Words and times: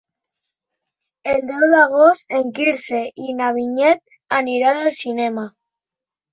El 1.33 1.43
deu 1.49 1.65
d'agost 1.73 2.37
en 2.41 2.49
Quirze 2.61 3.03
i 3.27 3.37
na 3.43 3.53
Vinyet 3.61 4.03
aniran 4.41 4.83
al 4.85 4.93
cinema. 5.05 5.49